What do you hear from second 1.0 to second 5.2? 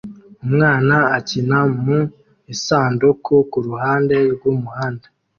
akina mu isanduku kuruhande rwumuhanda